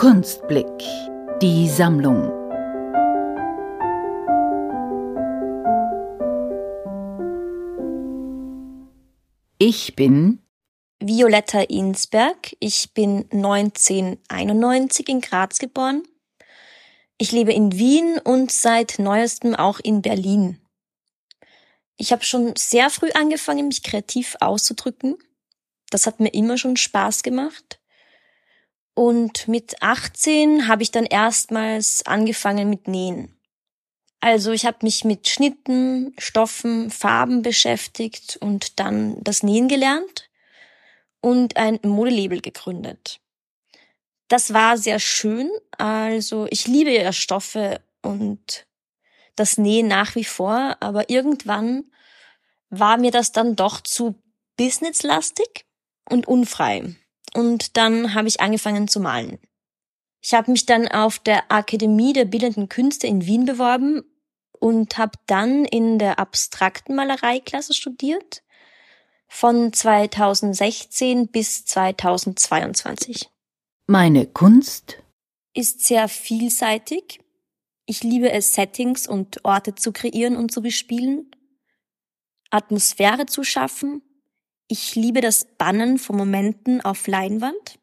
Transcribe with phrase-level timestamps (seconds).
[0.00, 0.66] Kunstblick.
[1.42, 2.32] Die Sammlung.
[9.58, 10.38] Ich bin
[11.00, 12.56] Violetta Insberg.
[12.60, 16.02] Ich bin 1991 in Graz geboren.
[17.18, 20.62] Ich lebe in Wien und seit neuestem auch in Berlin.
[21.98, 25.18] Ich habe schon sehr früh angefangen, mich kreativ auszudrücken.
[25.90, 27.79] Das hat mir immer schon Spaß gemacht.
[29.00, 33.34] Und mit 18 habe ich dann erstmals angefangen mit Nähen.
[34.20, 40.28] Also ich habe mich mit Schnitten, Stoffen, Farben beschäftigt und dann das Nähen gelernt
[41.22, 43.20] und ein Modelabel gegründet.
[44.28, 45.50] Das war sehr schön.
[45.78, 48.66] Also ich liebe ja Stoffe und
[49.34, 51.84] das Nähen nach wie vor, aber irgendwann
[52.68, 54.20] war mir das dann doch zu
[54.58, 55.64] businesslastig
[56.04, 56.96] und unfrei.
[57.34, 59.38] Und dann habe ich angefangen zu malen.
[60.20, 64.02] Ich habe mich dann auf der Akademie der Bildenden Künste in Wien beworben
[64.52, 68.42] und habe dann in der abstrakten Malereiklasse studiert
[69.26, 73.30] von 2016 bis 2022.
[73.86, 75.02] Meine Kunst
[75.54, 77.20] ist sehr vielseitig.
[77.86, 81.30] Ich liebe es, Settings und Orte zu kreieren und zu bespielen,
[82.50, 84.02] Atmosphäre zu schaffen.
[84.72, 87.80] Ich liebe das Bannen von Momenten auf Leinwand,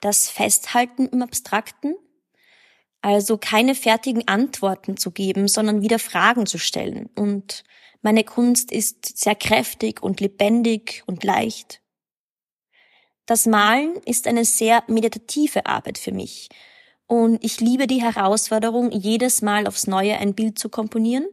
[0.00, 1.94] das Festhalten im Abstrakten,
[3.02, 7.10] also keine fertigen Antworten zu geben, sondern wieder Fragen zu stellen.
[7.16, 7.64] Und
[8.00, 11.82] meine Kunst ist sehr kräftig und lebendig und leicht.
[13.26, 16.48] Das Malen ist eine sehr meditative Arbeit für mich.
[17.08, 21.26] Und ich liebe die Herausforderung, jedes Mal aufs Neue ein Bild zu komponieren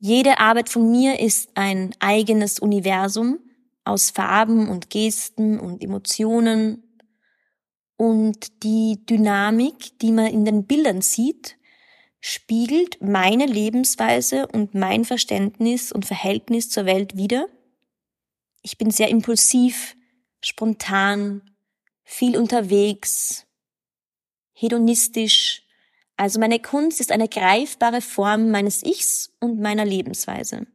[0.00, 3.38] jede Arbeit von mir ist ein eigenes Universum
[3.84, 6.82] aus Farben und Gesten und Emotionen.
[7.96, 11.58] Und die Dynamik, die man in den Bildern sieht,
[12.18, 17.46] spiegelt meine Lebensweise und mein Verständnis und Verhältnis zur Welt wider.
[18.62, 19.96] Ich bin sehr impulsiv,
[20.40, 21.42] spontan,
[22.04, 23.46] viel unterwegs,
[24.52, 25.62] hedonistisch,
[26.20, 30.66] also meine Kunst ist eine greifbare Form meines Ichs und meiner Lebensweise.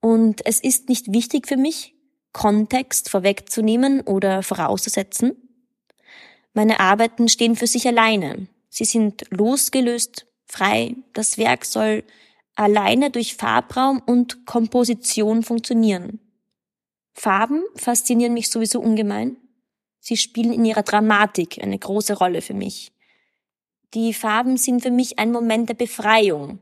[0.00, 1.96] Und es ist nicht wichtig für mich,
[2.32, 5.32] Kontext vorwegzunehmen oder vorauszusetzen.
[6.54, 8.46] Meine Arbeiten stehen für sich alleine.
[8.68, 10.94] Sie sind losgelöst, frei.
[11.12, 12.04] Das Werk soll
[12.54, 16.20] alleine durch Farbraum und Komposition funktionieren.
[17.14, 19.36] Farben faszinieren mich sowieso ungemein.
[19.98, 22.92] Sie spielen in ihrer Dramatik eine große Rolle für mich.
[23.94, 26.58] Die Farben sind für mich ein Moment der Befreiung.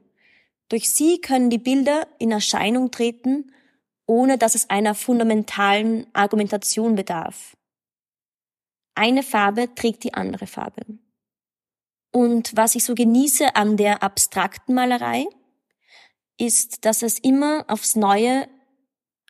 [0.68, 3.52] Durch sie können die Bilder in Erscheinung treten,
[4.06, 7.56] ohne dass es einer fundamentalen Argumentation bedarf.
[8.94, 10.82] Eine Farbe trägt die andere Farbe.
[12.12, 15.26] Und was ich so genieße an der abstrakten Malerei,
[16.38, 18.48] ist, dass es immer aufs Neue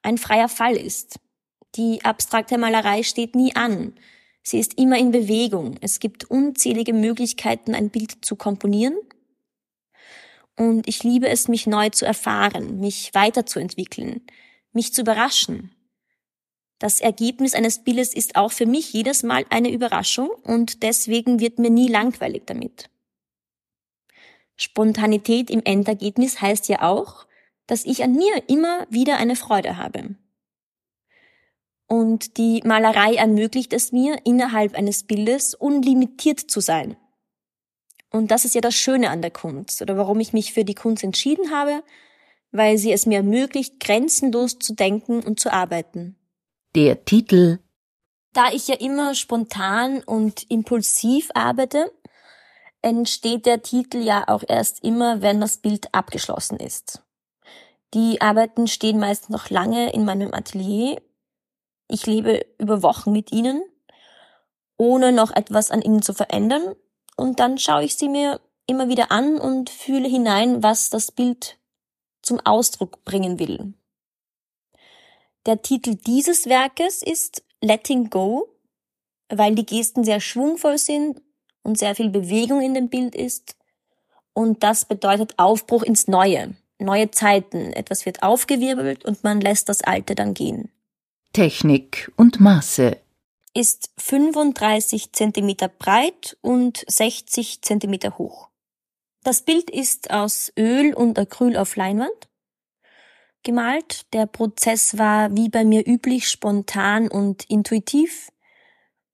[0.02, 1.18] ein freier Fall ist.
[1.76, 3.94] Die abstrakte Malerei steht nie an.
[4.46, 5.76] Sie ist immer in Bewegung.
[5.80, 8.94] Es gibt unzählige Möglichkeiten, ein Bild zu komponieren.
[10.56, 14.22] Und ich liebe es, mich neu zu erfahren, mich weiterzuentwickeln,
[14.72, 15.74] mich zu überraschen.
[16.78, 21.58] Das Ergebnis eines Bildes ist auch für mich jedes Mal eine Überraschung und deswegen wird
[21.58, 22.90] mir nie langweilig damit.
[24.56, 27.26] Spontanität im Endergebnis heißt ja auch,
[27.66, 30.16] dass ich an mir immer wieder eine Freude habe.
[31.86, 36.96] Und die Malerei ermöglicht es mir, innerhalb eines Bildes unlimitiert zu sein.
[38.10, 40.76] Und das ist ja das Schöne an der Kunst oder warum ich mich für die
[40.76, 41.82] Kunst entschieden habe,
[42.52, 46.16] weil sie es mir ermöglicht, grenzenlos zu denken und zu arbeiten.
[46.76, 47.58] Der Titel
[48.32, 51.92] Da ich ja immer spontan und impulsiv arbeite,
[52.82, 57.02] entsteht der Titel ja auch erst immer, wenn das Bild abgeschlossen ist.
[57.94, 61.00] Die Arbeiten stehen meist noch lange in meinem Atelier
[61.88, 63.62] ich lebe über Wochen mit ihnen,
[64.76, 66.74] ohne noch etwas an ihnen zu verändern,
[67.16, 71.58] und dann schaue ich sie mir immer wieder an und fühle hinein, was das Bild
[72.22, 73.74] zum Ausdruck bringen will.
[75.46, 78.48] Der Titel dieses Werkes ist Letting Go,
[79.28, 81.20] weil die Gesten sehr schwungvoll sind
[81.62, 83.56] und sehr viel Bewegung in dem Bild ist.
[84.32, 87.72] Und das bedeutet Aufbruch ins Neue, neue Zeiten.
[87.72, 90.70] Etwas wird aufgewirbelt und man lässt das Alte dann gehen.
[91.34, 92.96] Technik und Maße
[93.54, 98.50] ist 35 Zentimeter breit und 60 Zentimeter hoch.
[99.24, 102.28] Das Bild ist aus Öl und Acryl auf Leinwand
[103.42, 104.06] gemalt.
[104.12, 108.30] Der Prozess war wie bei mir üblich spontan und intuitiv.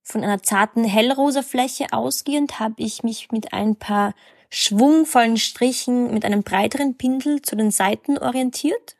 [0.03, 4.13] Von einer zarten hellrosa Fläche ausgehend habe ich mich mit ein paar
[4.51, 8.95] schwungvollen Strichen mit einem breiteren Pinsel zu den Seiten orientiert.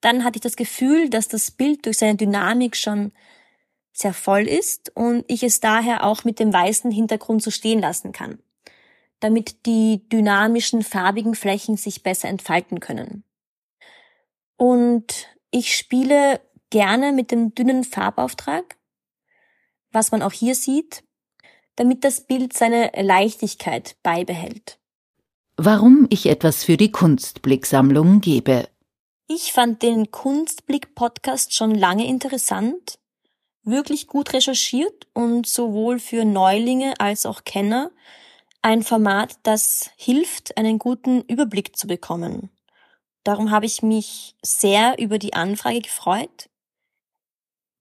[0.00, 3.12] Dann hatte ich das Gefühl, dass das Bild durch seine Dynamik schon
[3.92, 8.12] sehr voll ist und ich es daher auch mit dem weißen Hintergrund so stehen lassen
[8.12, 8.38] kann,
[9.20, 13.24] damit die dynamischen farbigen Flächen sich besser entfalten können.
[14.56, 16.40] Und ich spiele
[16.70, 18.76] gerne mit dem dünnen Farbauftrag,
[19.90, 21.02] was man auch hier sieht,
[21.76, 24.78] damit das Bild seine Leichtigkeit beibehält.
[25.56, 28.68] Warum ich etwas für die Kunstblick-Sammlung gebe.
[29.30, 32.98] Ich fand den Kunstblick-Podcast schon lange interessant,
[33.62, 37.90] wirklich gut recherchiert und sowohl für Neulinge als auch Kenner
[38.62, 42.48] ein Format, das hilft, einen guten Überblick zu bekommen.
[43.22, 46.48] Darum habe ich mich sehr über die Anfrage gefreut.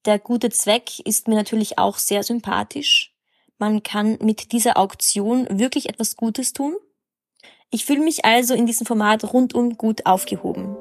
[0.03, 3.15] Der gute Zweck ist mir natürlich auch sehr sympathisch.
[3.57, 6.75] Man kann mit dieser Auktion wirklich etwas Gutes tun.
[7.69, 10.75] Ich fühle mich also in diesem Format rundum gut aufgehoben.